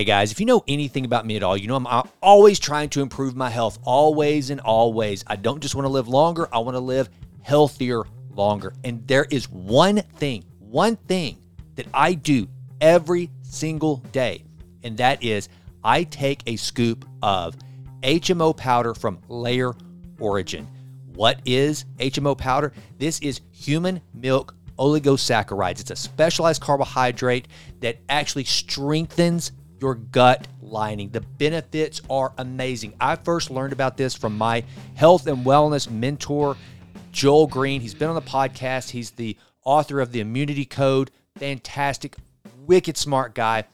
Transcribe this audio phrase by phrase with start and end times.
[0.00, 2.88] Hey guys, if you know anything about me at all, you know I'm always trying
[2.88, 5.22] to improve my health, always and always.
[5.26, 7.10] I don't just want to live longer, I want to live
[7.42, 8.72] healthier longer.
[8.82, 11.36] And there is one thing, one thing
[11.74, 12.48] that I do
[12.80, 14.42] every single day,
[14.84, 15.50] and that is
[15.84, 17.54] I take a scoop of
[18.02, 19.74] HMO powder from Layer
[20.18, 20.66] Origin.
[21.12, 22.72] What is HMO powder?
[22.96, 25.80] This is human milk oligosaccharides.
[25.80, 27.48] It's a specialized carbohydrate
[27.80, 31.10] that actually strengthens your gut lining.
[31.10, 32.94] The benefits are amazing.
[33.00, 36.56] I first learned about this from my health and wellness mentor,
[37.12, 37.80] Joel Greene.
[37.80, 41.10] He's been on the podcast, he's the author of the Immunity Code.
[41.38, 42.16] Fantastic,
[42.66, 43.64] wicked smart guy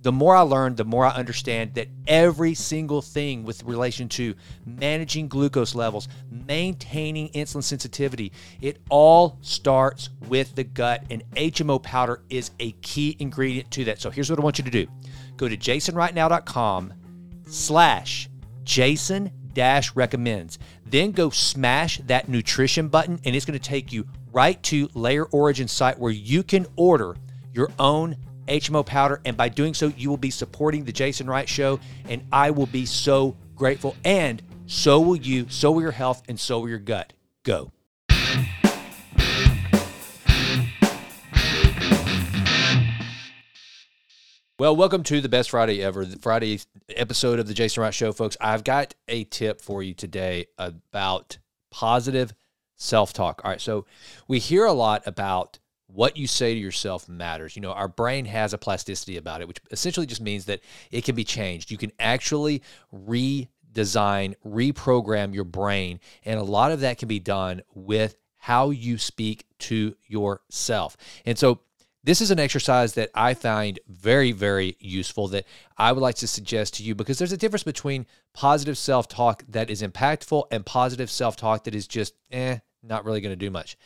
[0.00, 4.34] the more I learn, the more I understand that every single thing with relation to
[4.64, 12.22] managing glucose levels, maintaining insulin sensitivity, it all starts with the gut, and HMO powder
[12.30, 14.00] is a key ingredient to that.
[14.00, 14.86] So here's what I want you to do
[15.38, 16.92] go to jasonwrightnow.com
[17.46, 18.28] slash
[18.64, 24.06] jason dash recommends then go smash that nutrition button and it's going to take you
[24.32, 27.16] right to layer origin site where you can order
[27.54, 28.14] your own
[28.48, 29.20] HMO powder.
[29.24, 31.78] And by doing so, you will be supporting the Jason Wright Show.
[32.08, 33.94] And I will be so grateful.
[34.04, 37.12] And so will you, so will your health, and so will your gut.
[37.42, 37.70] Go.
[44.58, 48.10] Well, welcome to the best Friday ever, the Friday episode of the Jason Wright Show,
[48.10, 48.36] folks.
[48.40, 51.38] I've got a tip for you today about
[51.70, 52.34] positive
[52.74, 53.40] self talk.
[53.44, 53.86] All right, so
[54.26, 57.54] we hear a lot about what you say to yourself matters.
[57.54, 60.58] You know, our brain has a plasticity about it, which essentially just means that
[60.90, 61.70] it can be changed.
[61.70, 62.60] You can actually
[62.92, 66.00] redesign, reprogram your brain.
[66.24, 70.96] And a lot of that can be done with how you speak to yourself.
[71.24, 71.60] And so,
[72.04, 76.28] this is an exercise that I find very, very useful that I would like to
[76.28, 80.64] suggest to you because there's a difference between positive self talk that is impactful and
[80.64, 83.76] positive self talk that is just, eh, not really going to do much.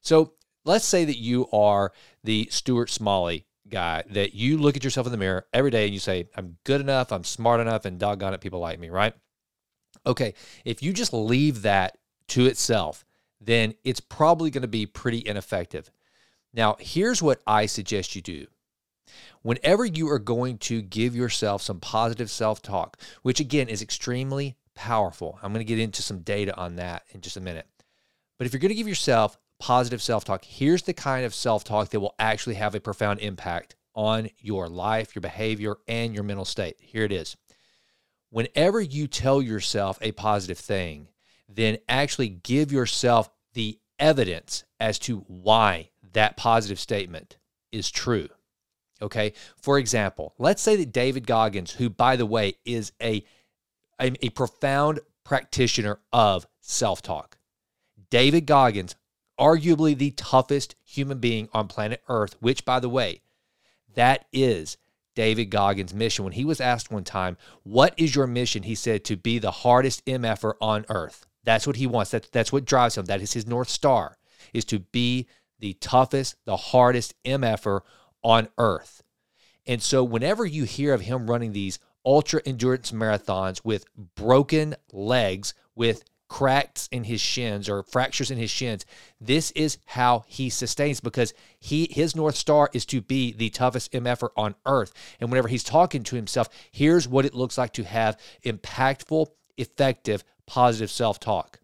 [0.00, 0.32] So,
[0.64, 1.92] let's say that you are
[2.24, 5.94] the Stuart Smalley guy, that you look at yourself in the mirror every day and
[5.94, 9.14] you say, I'm good enough, I'm smart enough, and doggone it, people like me, right?
[10.06, 10.34] Okay,
[10.64, 13.04] if you just leave that to itself,
[13.40, 15.90] then it's probably going to be pretty ineffective.
[16.52, 18.46] Now, here's what I suggest you do.
[19.42, 24.56] Whenever you are going to give yourself some positive self talk, which again is extremely
[24.74, 27.66] powerful, I'm going to get into some data on that in just a minute.
[28.38, 30.44] But if you're going to give yourself positive self talk.
[30.44, 34.68] Here's the kind of self talk that will actually have a profound impact on your
[34.68, 36.76] life, your behavior, and your mental state.
[36.80, 37.36] Here it is.
[38.30, 41.08] Whenever you tell yourself a positive thing,
[41.48, 47.36] then actually give yourself the evidence as to why that positive statement
[47.72, 48.28] is true.
[49.02, 49.32] Okay.
[49.56, 53.24] For example, let's say that David Goggins, who, by the way, is a,
[54.00, 57.38] a, a profound practitioner of self talk,
[58.10, 58.96] David Goggins
[59.38, 63.22] arguably the toughest human being on planet Earth, which, by the way,
[63.94, 64.76] that is
[65.14, 66.24] David Goggins' mission.
[66.24, 68.64] When he was asked one time, What is your mission?
[68.64, 71.26] He said, To be the hardest MFer on earth.
[71.42, 72.10] That's what he wants.
[72.10, 73.06] That's, that's what drives him.
[73.06, 74.16] That is his North Star,
[74.52, 75.26] is to be
[75.60, 77.80] the toughest, the hardest MFer
[78.22, 79.02] on earth.
[79.66, 83.84] And so, whenever you hear of him running these ultra endurance marathons with
[84.16, 88.86] broken legs, with cracks in his shins or fractures in his shins
[89.20, 93.90] this is how he sustains because he his north star is to be the toughest
[93.90, 97.82] mf'er on earth and whenever he's talking to himself here's what it looks like to
[97.82, 99.26] have impactful
[99.58, 101.58] effective positive self-talk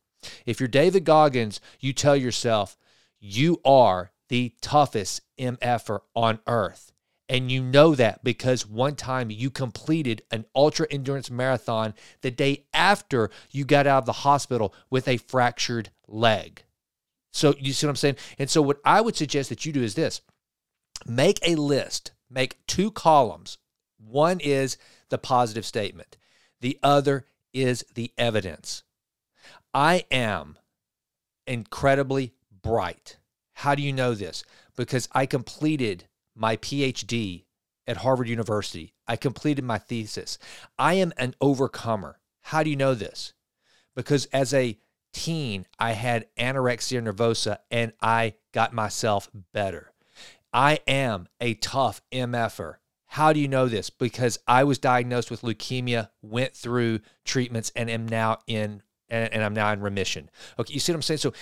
[0.46, 2.76] if you're david goggins you tell yourself
[3.26, 6.92] you are the toughest mf'er on earth
[7.28, 12.64] and you know that because one time you completed an ultra endurance marathon the day
[12.72, 16.62] after you got out of the hospital with a fractured leg.
[17.32, 18.16] So, you see what I'm saying?
[18.38, 20.20] And so, what I would suggest that you do is this
[21.04, 23.58] make a list, make two columns.
[23.98, 26.16] One is the positive statement,
[26.60, 28.84] the other is the evidence.
[29.74, 30.56] I am
[31.46, 32.32] incredibly
[32.66, 33.18] bright.
[33.54, 34.44] How do you know this?
[34.76, 37.44] Because I completed my PhD
[37.86, 38.92] at Harvard University.
[39.06, 40.38] I completed my thesis.
[40.78, 42.18] I am an overcomer.
[42.42, 43.32] How do you know this?
[43.94, 44.78] Because as a
[45.12, 49.92] teen, I had anorexia nervosa and I got myself better.
[50.52, 52.76] I am a tough MFer.
[53.06, 53.88] How do you know this?
[53.88, 59.42] Because I was diagnosed with leukemia, went through treatments, and am now in and, and
[59.42, 60.30] I'm now in remission.
[60.58, 61.18] Okay, you see what I'm saying?
[61.18, 61.32] So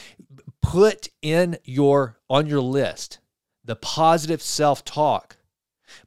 [0.62, 3.18] put in your on your list
[3.64, 5.36] the positive self talk,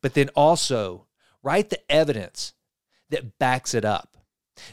[0.01, 1.07] but then also
[1.47, 2.53] Write the evidence
[3.09, 4.17] that backs it up.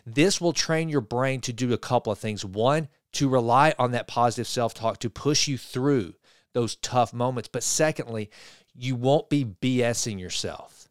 [0.05, 2.45] This will train your brain to do a couple of things.
[2.45, 6.15] One, to rely on that positive self talk to push you through
[6.53, 7.49] those tough moments.
[7.53, 8.29] But secondly,
[8.75, 10.89] you won't be BSing yourself.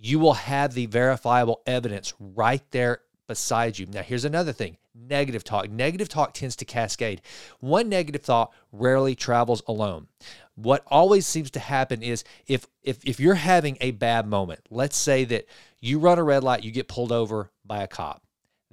[0.00, 3.86] You will have the verifiable evidence right there beside you.
[3.86, 5.70] Now, here's another thing negative talk.
[5.70, 7.22] Negative talk tends to cascade.
[7.60, 10.08] One negative thought rarely travels alone.
[10.56, 14.96] What always seems to happen is if if if you're having a bad moment, let's
[14.96, 15.46] say that
[15.80, 18.24] you run a red light, you get pulled over by a cop.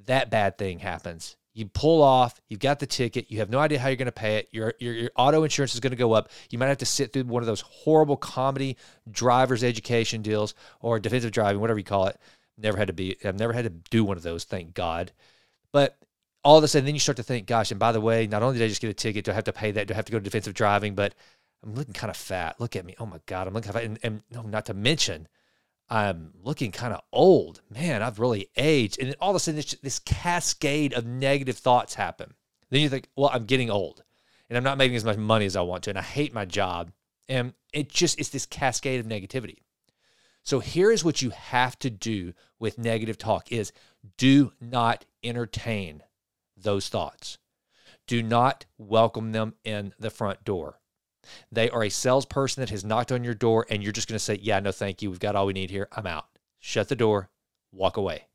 [0.06, 1.36] That bad thing happens.
[1.54, 4.12] You pull off, you've got the ticket, you have no idea how you're going to
[4.12, 4.50] pay it.
[4.52, 6.30] Your, your, your auto insurance is going to go up.
[6.50, 8.76] You might have to sit through one of those horrible comedy
[9.10, 12.20] driver's education deals or defensive driving, whatever you call it.
[12.58, 15.12] Never had to be, I've never had to do one of those, thank God.
[15.72, 15.98] But
[16.44, 18.44] all of a sudden, then you start to think, gosh, and by the way, not
[18.44, 19.88] only did I just get a ticket, do I have to pay that?
[19.88, 20.96] Do I have to go to defensive driving?
[20.96, 21.16] But
[21.64, 22.60] I'm looking kind of fat.
[22.60, 22.96] Look at me.
[23.00, 23.84] Oh my God, I'm looking fat.
[23.84, 25.28] And, and no, not to mention,
[25.90, 27.62] I'm looking kind of old.
[27.70, 29.00] Man, I've really aged.
[29.00, 32.34] And then all of a sudden, this, this cascade of negative thoughts happen.
[32.70, 34.04] Then you think, well, I'm getting old
[34.50, 35.90] and I'm not making as much money as I want to.
[35.90, 36.92] And I hate my job.
[37.28, 39.58] And it just, it's this cascade of negativity.
[40.46, 43.74] So here is what you have to do with negative talk is
[44.18, 46.04] do not entertain
[46.56, 47.40] those thoughts.
[48.06, 50.80] Do not welcome them in the front door.
[51.52, 54.24] They are a salesperson that has knocked on your door, and you're just going to
[54.24, 55.10] say, Yeah, no, thank you.
[55.10, 55.88] We've got all we need here.
[55.92, 56.28] I'm out.
[56.60, 57.32] Shut the door,
[57.72, 58.28] walk away.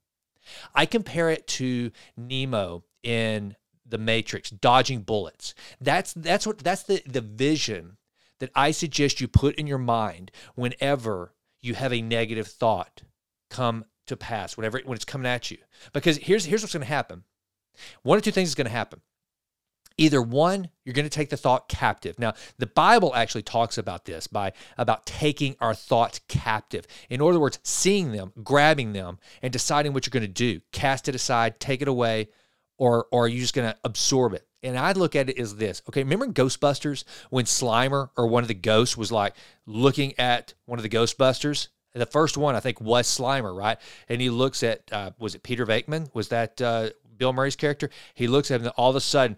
[0.74, 3.54] I compare it to Nemo in
[3.86, 5.54] the Matrix, dodging bullets.
[5.80, 7.98] That's that's what that's the the vision
[8.40, 13.02] that I suggest you put in your mind whenever you have a negative thought
[13.50, 15.58] come to pass, whenever when it's coming at you.
[15.92, 17.24] Because here's here's what's going to happen.
[18.02, 19.00] One or two things is going to happen.
[19.96, 22.18] Either one, you're going to take the thought captive.
[22.18, 26.86] Now, the Bible actually talks about this by about taking our thoughts captive.
[27.10, 30.60] In other words, seeing them, grabbing them, and deciding what you're going to do.
[30.72, 32.28] Cast it aside, take it away,
[32.80, 34.46] or or are you just going to absorb it?
[34.62, 35.82] And I look at it as this.
[35.88, 39.34] Okay, remember Ghostbusters when Slimer or one of the ghosts was like
[39.66, 41.68] looking at one of the Ghostbusters?
[41.94, 43.78] The first one, I think, was Slimer, right?
[44.08, 46.08] And he looks at, uh, was it Peter Venkman?
[46.14, 47.90] Was that uh, Bill Murray's character?
[48.14, 49.36] He looks at him, and all of a sudden,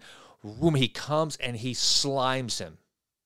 [0.59, 2.77] whom he comes and he slimes him.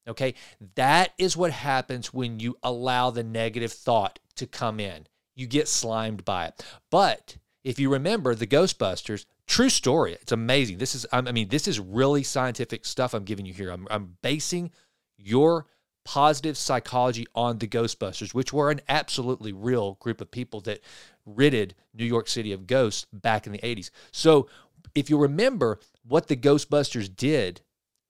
[0.08, 0.36] Okay,
[0.76, 5.08] that is what happens when you allow the negative thought to come in.
[5.36, 6.66] You get slimed by it.
[6.90, 7.36] But
[7.66, 10.78] if you remember the Ghostbusters, true story, it's amazing.
[10.78, 13.72] This is, I mean, this is really scientific stuff I'm giving you here.
[13.72, 14.72] I'm, I'm basing
[15.18, 15.66] your
[16.06, 20.80] positive psychology on the Ghostbusters, which were an absolutely real group of people that
[21.26, 23.90] ridded New York City of ghosts back in the 80s.
[24.12, 24.48] So
[24.96, 27.62] if you remember what the Ghostbusters did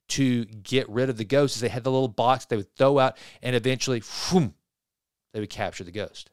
[0.09, 2.99] to get rid of the ghosts, is they had the little box they would throw
[2.99, 4.53] out and eventually whoom,
[5.33, 6.29] they would capture the ghost.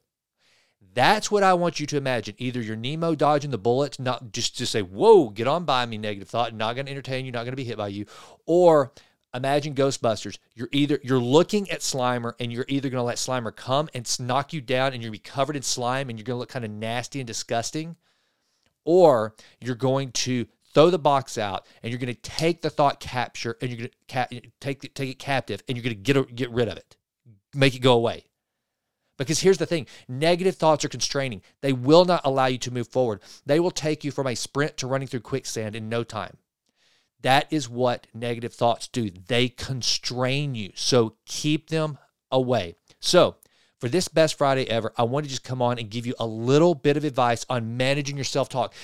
[0.92, 2.34] That's what I want you to imagine.
[2.38, 5.98] Either you're Nemo dodging the bullets, not just to say, whoa, get on by me,
[5.98, 8.06] negative thought, not going to entertain you, not going to be hit by you.
[8.46, 8.92] Or
[9.34, 10.38] imagine Ghostbusters.
[10.54, 14.20] You're either you're looking at Slimer and you're either going to let Slimer come and
[14.20, 16.48] knock you down and you're to be covered in slime and you're going to look
[16.48, 17.96] kind of nasty and disgusting
[18.84, 23.00] or you're going to throw the box out and you're going to take the thought
[23.00, 26.16] capture and you're going to ca- take take it captive and you're going to get
[26.16, 26.96] a, get rid of it
[27.54, 28.24] make it go away
[29.16, 31.42] because here's the thing negative thoughts are constraining.
[31.60, 33.20] They will not allow you to move forward.
[33.46, 36.36] They will take you from a sprint to running through quicksand in no time.
[37.22, 39.10] That is what negative thoughts do.
[39.10, 40.72] They constrain you.
[40.74, 41.98] So keep them
[42.30, 42.74] away.
[43.00, 43.36] So
[43.80, 46.26] for this best Friday ever, I want to just come on and give you a
[46.26, 48.74] little bit of advice on managing your self talk.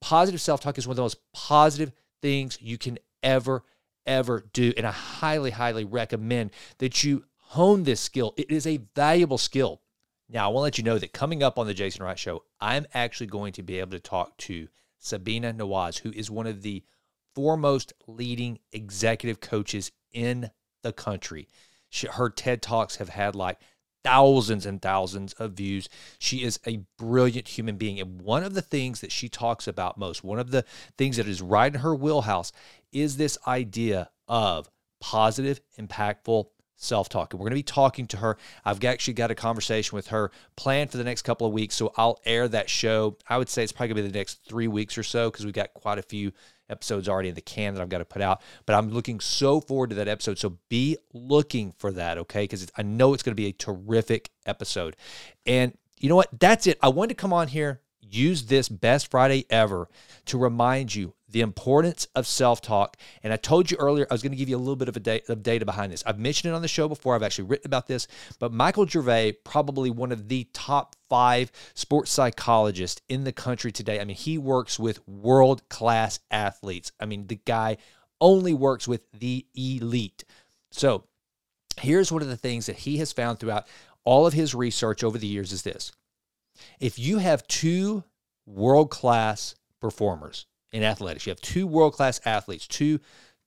[0.00, 1.92] Positive self talk is one of the most positive
[2.22, 3.64] things you can ever,
[4.06, 4.72] ever do.
[4.76, 8.32] And I highly, highly recommend that you hone this skill.
[8.36, 9.80] It is a valuable skill.
[10.28, 12.44] Now, I want to let you know that coming up on the Jason Wright Show,
[12.60, 16.62] I'm actually going to be able to talk to Sabina Nawaz, who is one of
[16.62, 16.84] the
[17.34, 20.50] foremost leading executive coaches in
[20.84, 21.48] the country.
[21.88, 23.58] She, her TED Talks have had like
[24.04, 25.88] thousands and thousands of views.
[26.20, 27.98] She is a brilliant human being.
[27.98, 30.64] And one of the things that she talks about most, one of the
[30.96, 32.52] things that is right in her wheelhouse,
[32.92, 36.46] is this idea of positive, impactful
[36.80, 37.32] self talk.
[37.32, 38.36] And we're going to be talking to her.
[38.64, 41.74] I've actually got a conversation with her planned for the next couple of weeks.
[41.74, 43.16] So I'll air that show.
[43.28, 45.44] I would say it's probably going to be the next three weeks or so because
[45.44, 46.32] we've got quite a few
[46.68, 48.42] episodes already in the can that I've got to put out.
[48.66, 50.38] But I'm looking so forward to that episode.
[50.38, 52.44] So be looking for that, okay?
[52.44, 54.96] Because I know it's going to be a terrific episode.
[55.46, 56.28] And you know what?
[56.38, 56.78] That's it.
[56.82, 59.88] I wanted to come on here, use this best Friday ever
[60.26, 62.96] to remind you the importance of self talk.
[63.22, 64.96] And I told you earlier, I was going to give you a little bit of,
[64.96, 66.02] a da- of data behind this.
[66.06, 69.32] I've mentioned it on the show before, I've actually written about this, but Michael Gervais,
[69.44, 74.00] probably one of the top five sports psychologists in the country today.
[74.00, 76.92] I mean, he works with world class athletes.
[77.00, 77.76] I mean, the guy
[78.20, 80.24] only works with the elite.
[80.70, 81.04] So,
[81.80, 83.66] here's one of the things that he has found throughout
[84.04, 85.92] all of his research over the years is this.
[86.78, 88.04] If you have two
[88.46, 93.00] world class performers in athletics, you have two world class athletes, two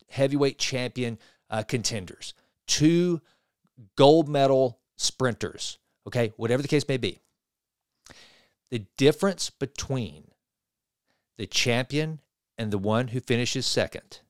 [0.09, 1.17] heavyweight champion
[1.49, 2.33] uh, contenders,
[2.67, 3.21] two
[3.95, 7.19] gold medal sprinters, okay, whatever the case may be.
[8.71, 10.31] The difference between
[11.37, 12.19] the champion
[12.57, 14.21] and the one who finishes second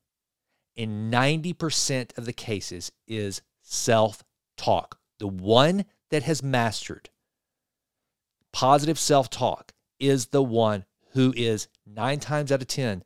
[0.76, 4.24] in 90% of the cases is self
[4.58, 5.00] talk.
[5.20, 7.10] The one that has mastered
[8.54, 13.04] positive self talk is the one who is nine times out of 10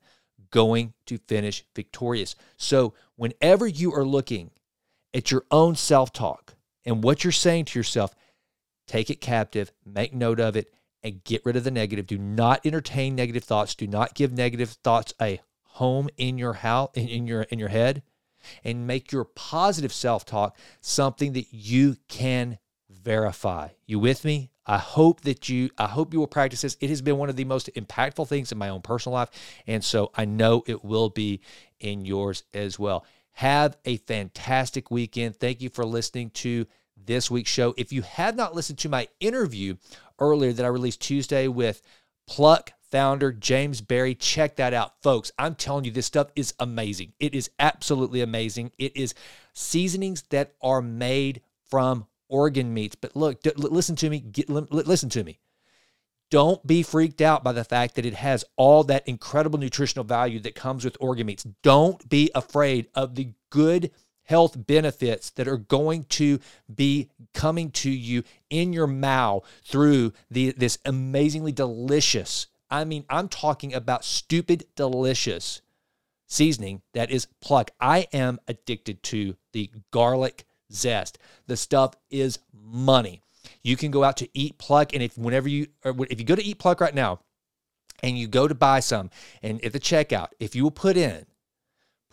[0.51, 2.35] going to finish victorious.
[2.57, 4.51] So, whenever you are looking
[5.13, 8.13] at your own self talk and what you're saying to yourself,
[8.85, 10.71] take it captive, make note of it,
[11.03, 12.07] and get rid of the negative.
[12.07, 13.75] Do not entertain negative thoughts.
[13.75, 18.01] Do not give negative thoughts a home in your house in your in your head
[18.63, 22.57] and make your positive self-talk something that you can
[23.07, 23.69] verify.
[23.85, 24.51] You with me?
[24.65, 26.75] I hope that you I hope you will practice this.
[26.81, 29.29] It has been one of the most impactful things in my own personal life
[29.65, 31.39] and so I know it will be
[31.79, 33.05] in yours as well.
[33.31, 35.37] Have a fantastic weekend.
[35.37, 36.65] Thank you for listening to
[36.97, 37.73] this week's show.
[37.77, 39.77] If you have not listened to my interview
[40.19, 41.81] earlier that I released Tuesday with
[42.27, 44.15] Pluck founder James Barry.
[44.15, 45.31] Check that out, folks.
[45.37, 47.13] I'm telling you, this stuff is amazing.
[47.19, 48.71] It is absolutely amazing.
[48.77, 49.13] It is
[49.53, 52.95] seasonings that are made from organ meats.
[52.95, 54.19] But look, d- listen to me.
[54.19, 55.39] Get, l- listen to me.
[56.29, 60.39] Don't be freaked out by the fact that it has all that incredible nutritional value
[60.41, 61.47] that comes with organ meats.
[61.63, 63.91] Don't be afraid of the good
[64.23, 66.39] health benefits that are going to
[66.73, 73.29] be coming to you in your mouth through the, this amazingly delicious I mean, I'm
[73.29, 75.61] talking about stupid, delicious
[76.27, 77.71] seasoning that is pluck.
[77.79, 81.17] I am addicted to the garlic zest.
[81.47, 83.21] The stuff is money.
[83.63, 86.43] You can go out to eat pluck, and if whenever you if you go to
[86.43, 87.21] eat pluck right now,
[88.03, 89.09] and you go to buy some,
[89.41, 91.25] and at the checkout, if you will put in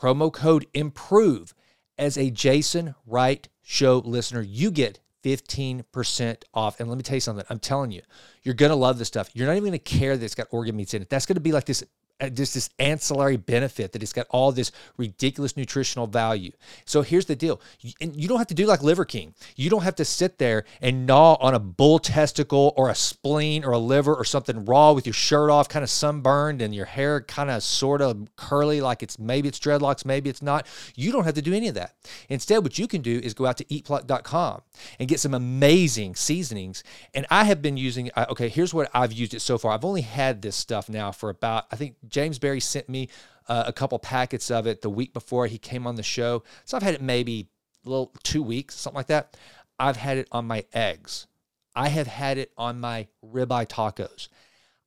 [0.01, 1.55] promo code improve
[1.99, 6.81] as a Jason Wright show listener, you get 15% off.
[6.81, 7.47] And let me tell you something.
[7.49, 8.03] I'm telling you,
[8.43, 9.31] you're going to love this stuff.
[9.33, 11.09] You're not even going to care that it's got organ meats in it.
[11.09, 11.83] That's going to be like this
[12.25, 16.51] Uh, just this ancillary benefit that it's got all this ridiculous nutritional value.
[16.85, 17.61] So here's the deal.
[18.01, 19.35] And you don't have to do like Liver King.
[19.57, 23.65] You don't have to sit there and gnaw on a bull testicle or a spleen
[23.65, 26.87] or a liver or something raw with your shirt off, kind of sunburned and your
[26.87, 30.67] hair kind of sort of curly, like it's maybe it's dreadlocks, maybe it's not.
[30.95, 31.95] You don't have to do any of that.
[32.29, 34.63] Instead, what you can do is go out to eatpluck.com
[34.99, 36.83] and get some amazing seasonings.
[37.13, 39.73] And I have been using, uh, okay, here's what I've used it so far.
[39.73, 43.09] I've only had this stuff now for about, I think James Barry sent me
[43.49, 46.45] uh, a couple packets of it the week before he came on the show.
[46.65, 47.49] So I've had it maybe
[47.85, 49.37] a little two weeks, something like that.
[49.81, 51.27] I've had it on my eggs.
[51.75, 54.29] I have had it on my ribeye tacos.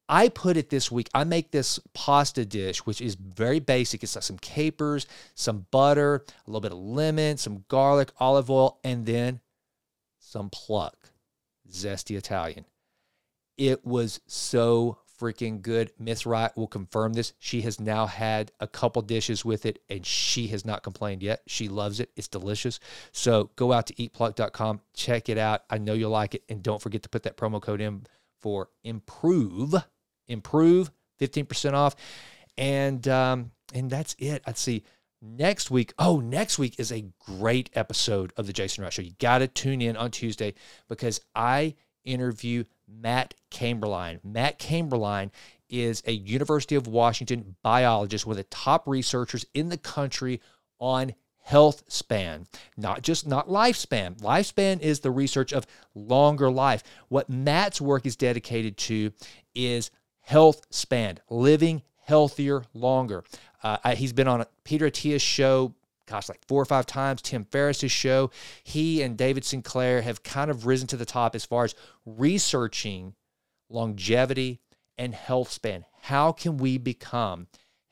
[0.07, 1.10] I put it this week.
[1.13, 4.03] I make this pasta dish, which is very basic.
[4.03, 5.05] It's like some capers,
[5.36, 9.41] some butter, a little bit of lemon, some garlic, olive oil, and then
[10.17, 10.96] some pluck,
[11.69, 12.63] zesty Italian.
[13.57, 15.91] It was so freaking good.
[16.00, 17.33] Miss Wright will confirm this.
[17.39, 21.41] She has now had a couple dishes with it and she has not complained yet.
[21.47, 22.12] She loves it.
[22.15, 22.79] It's delicious.
[23.12, 25.63] So go out to eatpluck.com, check it out.
[25.69, 26.43] I know you'll like it.
[26.50, 28.05] And don't forget to put that promo code in
[28.39, 29.75] for improve.
[30.27, 31.95] Improve, 15% off.
[32.57, 34.41] And um, and that's it.
[34.45, 34.83] I'd see
[35.21, 35.93] next week.
[36.00, 39.01] Oh, next week is a great episode of the Jason Wright Show.
[39.01, 40.53] You got to tune in on Tuesday
[40.88, 44.20] because I interview Matt Kaeberlein.
[44.24, 45.32] Matt Kaeberlein
[45.70, 50.41] is a University of Washington biologist, one of the top researchers in the country
[50.79, 51.13] on
[51.44, 54.20] health span, not just not lifespan.
[54.20, 55.65] Lifespan is the research of
[55.96, 56.84] longer life.
[57.08, 59.12] What Matt's work is dedicated to
[59.56, 59.89] is
[60.20, 63.24] health span, living healthier longer.
[63.63, 65.74] Uh, he's been on Peter Attia's show
[66.08, 67.22] gosh, like four or five times.
[67.22, 68.32] Tim Ferriss's show.
[68.64, 73.14] He and David Sinclair have kind of risen to the top as far as researching
[73.70, 74.62] longevity
[74.98, 75.86] and health span.
[76.02, 77.48] How can we become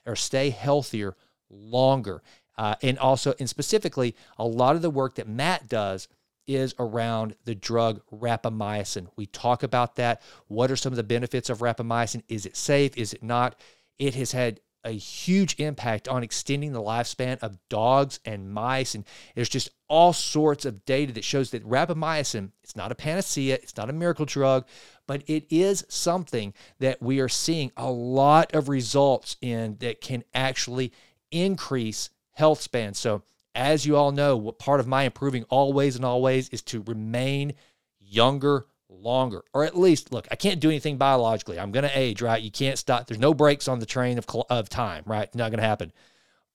[0.05, 1.15] or stay healthier
[1.49, 2.23] longer?
[2.57, 6.07] Uh, and also, and specifically, a lot of the work that Matt does
[6.47, 9.07] is around the drug rapamycin.
[9.15, 10.21] We talk about that.
[10.47, 12.23] What are some of the benefits of rapamycin?
[12.29, 12.95] Is it safe?
[12.97, 13.59] Is it not?
[13.97, 18.95] It has had a huge impact on extending the lifespan of dogs and mice.
[18.95, 23.55] And there's just all sorts of data that shows that rapamycin, it's not a panacea,
[23.55, 24.65] it's not a miracle drug,
[25.07, 30.23] but it is something that we are seeing a lot of results in that can
[30.33, 30.93] actually
[31.31, 32.93] increase health span.
[32.93, 33.23] So,
[33.53, 37.53] as you all know, what part of my improving always and always is to remain
[37.99, 41.59] younger longer, or at least look, I can't do anything biologically.
[41.59, 42.41] I'm going to age, right?
[42.41, 43.07] You can't stop.
[43.07, 45.33] There's no brakes on the train of, of time, right?
[45.35, 45.91] Not going to happen.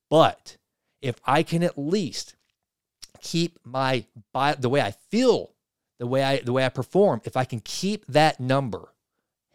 [0.08, 0.56] But
[1.00, 2.34] if I can at least
[3.20, 5.54] keep my bio, the way I feel,
[5.98, 8.92] the way I the way I perform, if I can keep that number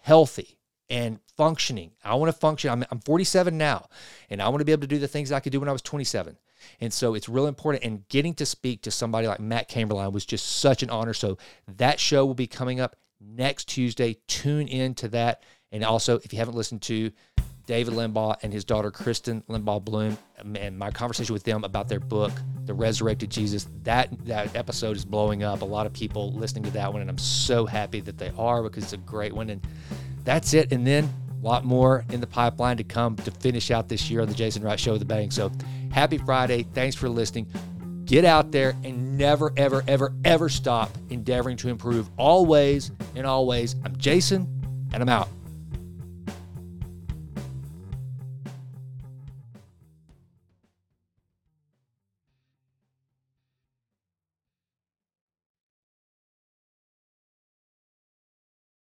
[0.01, 0.57] healthy
[0.89, 2.69] and functioning, I want to function.
[2.69, 3.87] I'm, I'm 47 now,
[4.29, 5.73] and I want to be able to do the things I could do when I
[5.73, 6.37] was 27.
[6.79, 7.83] And so it's real important.
[7.83, 11.13] And getting to speak to somebody like Matt Kaeberlein was just such an honor.
[11.13, 14.17] So that show will be coming up next Tuesday.
[14.27, 15.43] Tune in to that.
[15.71, 17.11] And also, if you haven't listened to
[17.65, 21.99] David Limbaugh and his daughter Christen Limbaugh Bloom, and my conversation with them about their
[21.99, 22.31] book,
[22.65, 25.63] The Resurrected Jesus, that that episode is blowing up.
[25.63, 28.61] A lot of people listening to that one, and I'm so happy that they are
[28.61, 29.49] because it's a great one.
[29.49, 29.65] And
[30.23, 30.71] that's it.
[30.71, 34.21] And then a lot more in the pipeline to come to finish out this year
[34.21, 35.31] on the Jason Wright Show with the Bang.
[35.31, 35.51] So
[35.91, 36.63] happy Friday.
[36.73, 37.47] Thanks for listening.
[38.05, 43.75] Get out there and never, ever, ever, ever stop endeavoring to improve always and always.
[43.83, 44.47] I'm Jason,
[44.93, 45.27] and I'm out.